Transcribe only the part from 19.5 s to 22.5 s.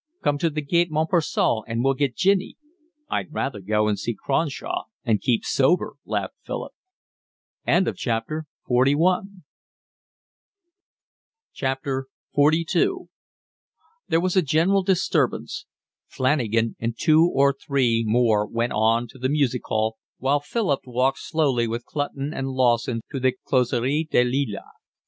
hall, while Philip walked slowly with Clutton and